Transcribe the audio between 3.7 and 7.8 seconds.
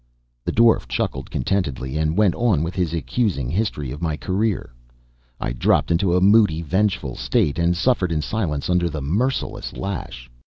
of my career. I dropped into a moody, vengeful state, and